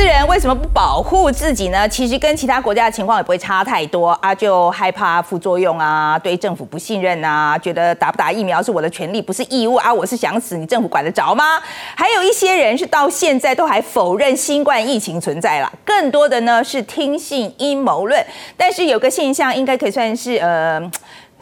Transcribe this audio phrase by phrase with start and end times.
[0.00, 1.86] 斯人为什么不保护自己呢？
[1.86, 11.60] 其实跟其他国家的情况也不会差太多啊，就害怕副作用啊，对政府不信任啊，觉得打不打疫苗是我的权利，不是义务啊，我是想死，你政府管得着吗？
[11.94, 18.24] 还有一些人是到现在都还否认新冠疫情存在了，更多的呢是听信阴谋论。
[18.56, 20.80] 但是有个现象应该可以算是呃。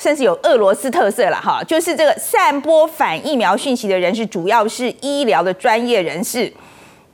[0.01, 6.53] 甚至有俄罗斯特色了哈，就是这个散播反疫苗讯息的人士，主要是医疗的专业人士。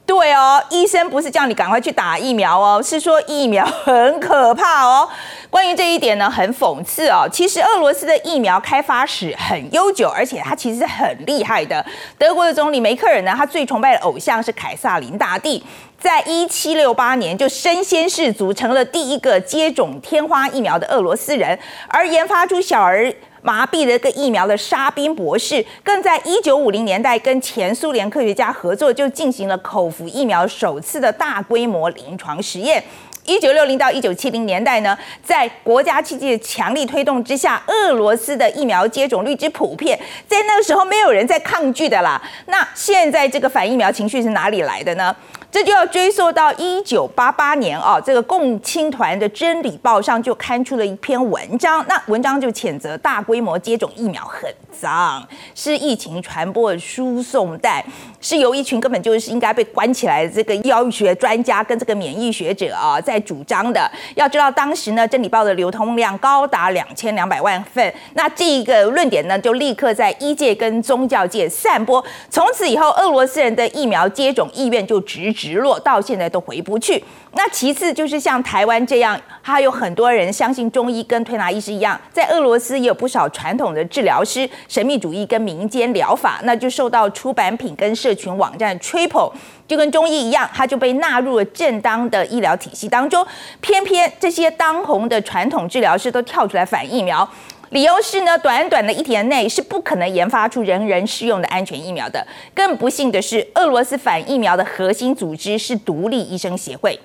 [0.06, 5.08] 对哦，医生不是叫你赶快去打疫苗哦，是说疫苗很可怕哦。
[5.48, 7.26] 关于这一点呢，很讽刺哦。
[7.32, 11.84] 其实俄罗斯的疫苗开发史很悠久，而且它其实是很厉害的。
[12.18, 15.64] 德国的总理梅克尔呢，他最崇拜的偶像是凯萨琳大帝。
[15.98, 21.58] 在一七六八年就身先士卒，成了第一个接种天花疫苗的俄罗斯人，
[21.88, 23.10] 而研发出小儿
[23.44, 32.82] 麻痹的这个疫苗的沙宾博士，更在一九五零年代跟前苏联科学家合作，就进行了口服疫苗首次的大规模临床实验。
[33.26, 42.20] 一九六零到一九七零年代呢，在国家机器的强力推动之下，俄罗斯的疫苗接种率之普遍，在那个时候没有人在抗拒的啦。
[42.46, 45.14] 那现在这个反疫苗情绪是哪里来的呢？
[45.54, 55.24] 这就要追溯到一九八八年啊，这个共青团的《真理报》上就刊出了一篇文章，那文章就谴责大规模接种疫苗很脏，
[55.54, 57.86] 是疫情传播的输送带，
[58.24, 63.88] 是由一群根本就是应该被关起来的这个药学专家跟这个免疫学者啊在主张的。
[64.14, 75.34] 要知道当时呢，《真理报》的流通量高达两千两百万份，那这一个论点呢就立刻在医界跟宗教界散播，从此以后，俄罗斯人的疫苗接种意愿就直。
[75.34, 77.04] 直落到现在都回不去。
[77.36, 89.28] 那其次就是像台湾这样，还有很多人相信中医跟推拿医师一样，在俄罗斯也有不少传统的治疗师、神秘主义跟民间疗法，那就受到出版品跟社群网站吹捧，
[89.66, 93.26] 就跟中医一样，它就被纳入了正当的医疗体系当中。
[93.60, 97.28] 偏偏这些当红的传统治疗师都跳出来反疫苗。
[97.70, 102.24] 理由是呢，短短的一年内是不可能研发出人人适用的安全疫苗的。
[102.54, 106.96] 更不幸的是，俄罗斯反疫苗的核心组织是独立医生协会，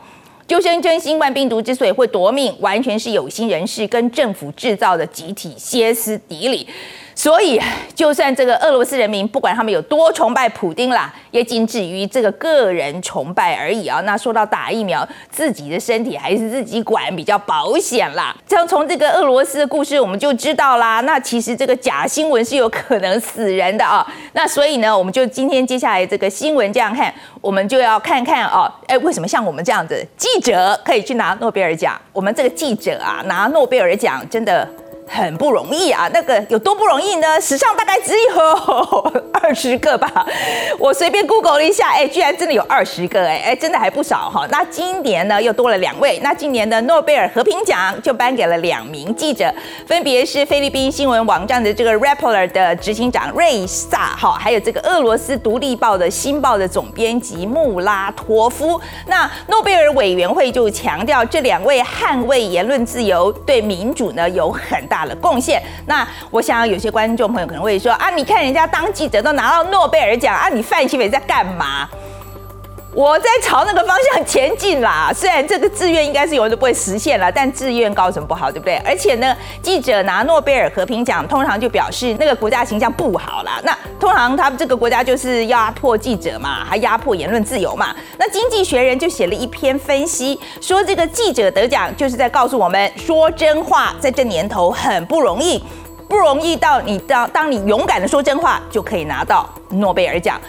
[0.50, 6.68] 就声称新冠病毒之所以会夺命，完全是有心人士跟政府制造的集体歇斯底里。
[7.20, 7.60] 所以，
[7.94, 14.00] 就算这个俄罗斯人民不管他们有多崇拜普丁啦，也仅止于这个个人崇拜而已啊。
[14.06, 18.34] 那说到打疫苗，自己的身体还是自己管比较保险啦。
[18.48, 21.02] 像从这个俄罗斯的故事，我们就知道啦。
[21.02, 24.08] 那其实这个假新闻是有可能死人的啊。
[24.32, 32.00] 那所以呢，我们就今天接下来这个新闻这样看，我们就要看看哦，哎，为什么像我们这样子记者可以去拿诺贝尔奖？
[32.14, 34.66] 我们这个记者啊，拿诺贝尔奖真的。
[35.10, 37.42] 很不容易啊，那个有多不容易呢？
[37.42, 40.26] 史上大概只有 二十个吧，
[40.78, 44.48] 我随便 Google 了一下，哎，居然真的有二十个，哎，哎，真的还不少哈。
[44.52, 49.52] 那今年呢又多了两位，那今年的诺贝尔和平奖就颁给了两名记者，
[49.88, 58.80] 分别是菲律宾新闻网站的这个 Rappler 的执行长瑞萨哈，还有这个俄罗斯独立报的《新报》的总编辑穆拉托夫。
[59.08, 64.99] 那诺贝尔委员会就强调，这两位捍卫言论自由，对民主呢有很大。
[65.06, 71.90] 的贡献，那我想有些观众朋友可能会说啊，你看人家当记者都拿到诺贝尔奖啊，你范琪斐在干嘛？
[72.92, 75.12] 我在朝那个方向前进啦。
[75.14, 78.78] 虽然这个志愿应该是永远都不会实现了，但志愿高什么不好，对不对？
[78.78, 83.62] 而且呢，记者拿诺贝尔和平奖，通常就表示那个国家形象不好啦。
[83.64, 87.96] 那通常他们这个国家就是压迫记者嘛，还压迫言论自由嘛。
[88.18, 95.64] 那经济学人就写了一篇分析，说这个记者得奖就是在告诉我们，说真话在这年头很不容易，
[96.08, 100.42] 不容易到你当当你勇敢的说真话，就可以拿到诺贝尔奖。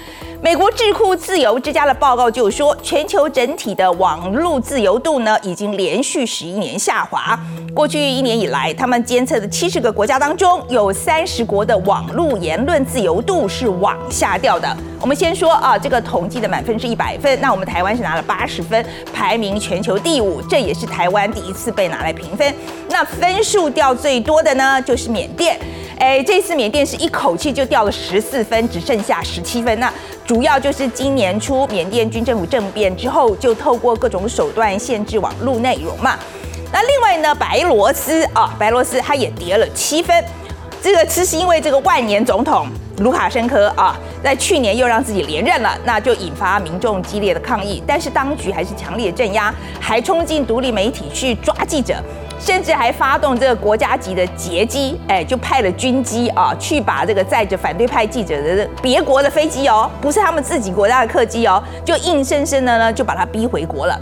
[0.42, 7.38] 美国智库自由之家的报告就说，全球整体的网络自由度呢，已经连续十一年下滑。
[7.74, 14.74] 过去一年以来，他们监测的七十个国家当中，有三十国的网络言论自由度是往下掉的。
[14.98, 18.82] 我们先说啊，这个统计的满分是一百分，那我们台湾是拿了八十分，
[19.12, 22.54] 排名全球第五，这也是台湾第一次被拿来评分。
[22.88, 25.60] 那分数掉最多的呢，就是缅甸。
[26.00, 29.78] 哎，这次缅甸是一口气就掉了十四分，只剩下十七分。
[29.78, 29.92] 那
[30.26, 36.18] 主要就是今年初缅甸军政府政变之后，就透过各种手段限制网络内容嘛。
[36.72, 40.24] 那另外呢，白罗斯啊，白罗斯它也跌了七分。
[40.82, 42.66] 这个只是因为这个万年总统
[43.00, 43.94] 卢卡申科啊，
[44.24, 47.82] 在去年又让自己连任了，那就引发民众激烈的抗议。
[47.86, 52.02] 但是当局还是强烈镇压，还冲进独立媒体去抓记者。
[52.40, 64.00] 甚至还发动这个国家级的劫机，哎，就派了军机啊，去把这个载着反对派记者的别国的飞机哦，不是他们自己国家的客机哦，就硬生生的呢就把他逼回国了。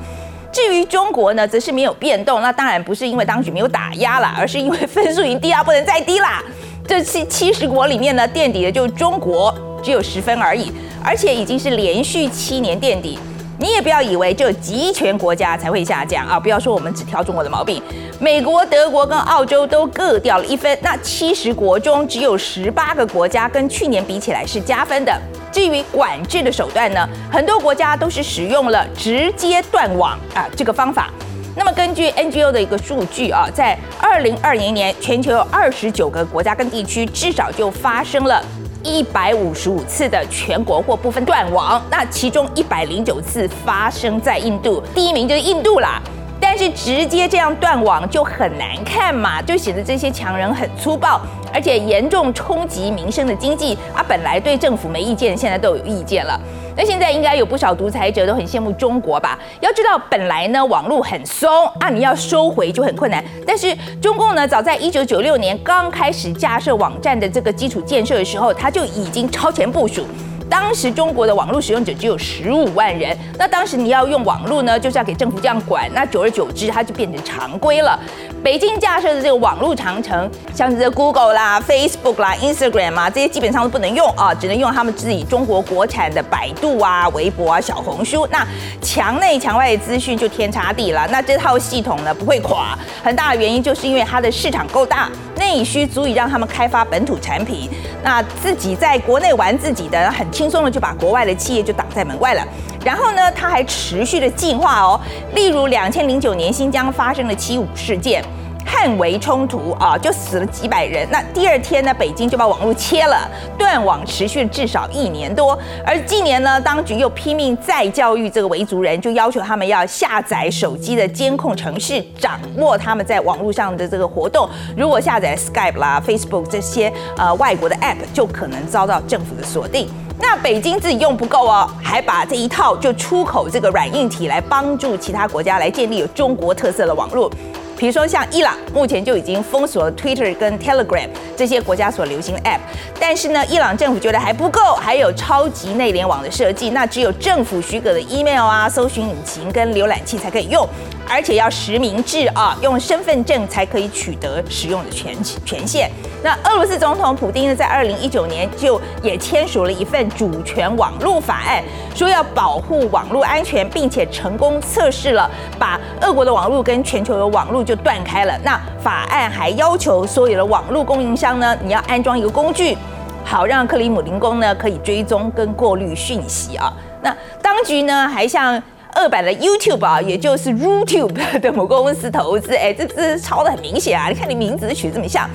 [0.51, 6.43] 至于中国呢，则是没有变动，那当然不是因为当局没有打压了，而是因为分数已经低到不能再低啦。
[6.87, 10.73] 这七七十国里面呢，垫底的就是中国，只有十分而已，
[11.05, 13.19] 而且已经是连续七年垫底。
[13.61, 16.39] 你也不要以为只有极权国家才会下降啊！
[16.39, 17.83] 不要说我们只挑中国的毛病，
[18.21, 20.79] 美国、德国跟澳洲都各掉了一分。
[20.81, 25.13] 那七十国中只有十八个国家跟去年比起来是加分的。
[25.51, 31.11] 至于管制的手段呢，很多国家都是使用了直接断网啊这个方法。
[31.57, 38.41] 那么根据 NGO 的一个数据啊，在二零二零年，全球有二十九个国家跟地区至少就发生了。
[38.85, 46.01] 一百五十五次的全国或部分断网，那其中一百零九次发生在印度，第一名就是印度啦。
[46.41, 51.21] 但是直接这样断网就很难看嘛，就显得这些强人很粗暴，
[51.53, 54.03] 而且严重冲击民生的经济啊。
[54.07, 56.41] 本来对政府没意见，现在都有意见了。
[56.79, 59.37] 那现在应该有不少独裁者都很羡慕中国吧？
[59.61, 63.23] 要知道，本来呢网络很松啊，你要收回就很困难。
[63.45, 70.07] 但是中共呢，早在一九九六年刚开始架设网站的这个基础建设的时候，它就已经超前部署。
[70.49, 77.99] 当时中国的网络使用者只有十五万人，那当时你要用网络呢，就是要给政府这样管，那久而久之，它就变成常规了。
[78.43, 88.27] 北京架设的这个网络长城，像是 Google 啦、Facebook 啦、Instagram 啊，这些基本上都不能用啊，只能用他们自己中国国产的百度啊、微博啊、小红书。
[88.31, 88.47] 那
[88.81, 91.07] 墙内墙外的资讯就天差地了。
[91.09, 97.69] 那这套系统呢，不会垮，很大的原因就是因为它的市场够大，内需足以让他们开发本土产品，
[98.03, 100.27] 那自己在国内玩自己的很。
[100.31, 102.47] 轻松的就把国外的企业就挡在门外了，
[102.85, 105.01] 然后呢，它还持续的进化哦。
[105.35, 108.23] 例如，两千零九年新疆发生了七五事件，
[108.65, 111.07] 汉维冲突啊，就死了几百人。
[111.11, 113.29] 那第二天呢，北京就把网络切了，
[113.59, 115.59] 断网持续至少一年多。
[115.85, 124.49] 而近年呢，当局又拼命再教育这个维族人，就要求他们要下载手机的监控程式，掌握他们在网络上的这个活动。
[124.77, 129.89] 如果下载 Skype 啦、Facebook 这些呃外国的 App，就可能遭到政府的锁定。
[130.21, 137.31] 那北京自己用不够哦，还把这一套就出口这个软硬体来帮助其他国家来建立有中国特色的网络。
[137.79, 142.59] 比如说像伊朗，目前就已经封锁了 Twitter 跟 Telegram 这些国家所流行的 App，
[142.99, 150.69] 但是呢，伊朗政府觉得还不够，还有超级内联网的设计，那只有政府许可的 email 啊、搜寻引擎跟浏览器才可以用。
[151.11, 155.91] 而且要实名制啊，用身份证才可以取得使用的权权限。
[156.23, 161.65] 那俄罗斯总统普丁呢，在二零一九年就也签署了一份主权网络法案，
[161.95, 168.35] 说要保护网络安全，并且成功测试了，把俄国的网络跟全球的网络就断开了。
[168.43, 172.75] 那法案还要求所有的网络供应商呢，你要安装一个工具，
[173.23, 176.73] 好让克里姆林宫呢可以追踪跟过滤讯息啊。
[177.03, 178.61] 那当局呢还向
[178.95, 184.09] 二版的 YouTube 啊，也就是 RuTube 的母公司投资，哎，这这抄得很明显啊！
[184.09, 185.29] 你看你名字取这么像，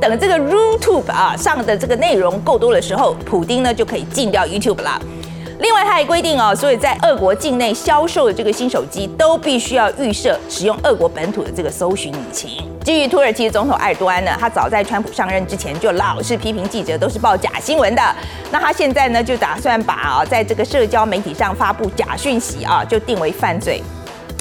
[0.00, 5.00] 等这个 RuTube 啊上的这个内容够多的时候，普丁呢就可以禁掉 YouTube 啦。
[5.60, 12.50] 另外，他还规定哦，所以在俄国境内销售的这个新手机都必须要预设使用俄国本土的这个搜寻引擎。
[12.82, 18.02] 至于土耳其的总统埃尔多安呢，他早在川普上任之前就老是批评记者都是报假新闻的。
[18.50, 23.82] 那他现在呢，就打算把啊，在这个社交媒体上发布假讯息啊，就定为犯罪。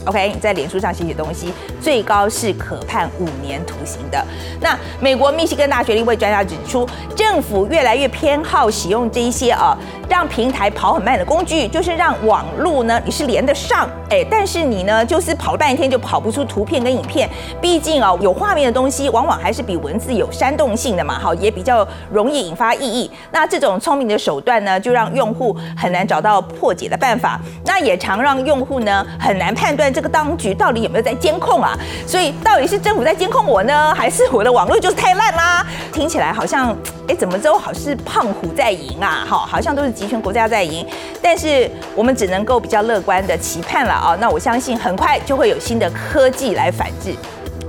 [0.05, 4.23] OK，你在脸书上写写东西，最高是可判五年徒刑的。
[4.61, 9.77] 那美国密西根大学的一位专家指出，政府越来越偏好使用这一些啊，
[10.09, 17.29] 让平台跑很慢的工具，就是让网络呢你是连得上，哎，但是你呢就是跑了半天就跑不出图片跟影片。
[17.61, 23.09] 毕竟啊，有画面的东西往往还是比文字有煽动性的嘛，好，也比较容易引发异议。
[23.31, 29.91] 那这种聪明的手段呢，就让用户很难找到破解的办法，那也常让用户呢很难判断。
[29.93, 31.68] 这个当局到底有没有在监控啊？
[32.07, 35.65] 所以到底是政府在监控我呢，还是我的网络就是太烂啦？
[35.91, 36.75] 听起来好像，
[37.07, 39.25] 哎，怎么都好是胖虎在赢啊？
[39.27, 40.85] 好，好像都是集权国家在赢。
[41.21, 44.17] 但是我们只能够比较乐观的期盼了啊。
[44.19, 47.13] 那我相信很快就会有新的科技来反制，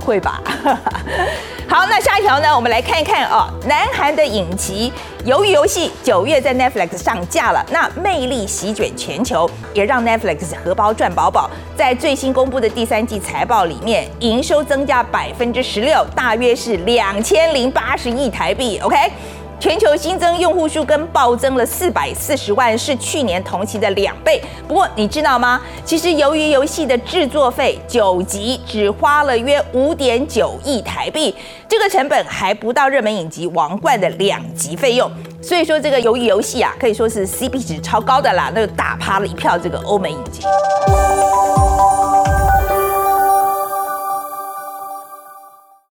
[0.05, 0.41] 会吧？
[1.67, 2.53] 好，那下一条呢？
[2.53, 3.47] 我们来看一看哦。
[3.65, 4.91] 南韩的影集
[5.29, 11.49] 《鱿鱼游戏》九月在 Netflix 上架了，那魅力席卷全球，也让 Netflix 荷包赚饱饱。
[11.75, 18.77] 在最新公布的第三季财报里面，营收增加百分之十六，大约是两千零八十亿台币。
[18.79, 18.97] OK，
[19.61, 24.41] 全球新增用户数跟暴增了四百四十万，是去年同期的两倍。
[24.67, 25.61] 不过你知道吗？
[25.85, 31.35] 其实鱿鱼游戏的制作费九集只花了约五点九亿台币，
[31.69, 35.09] 这个成本还不到热门影集《王冠》的两集费用。
[35.43, 40.41] 所以说这个鱿鱼游戏啊，可以说是 CP 值超高的啦，那就打趴了一票这个欧美影集。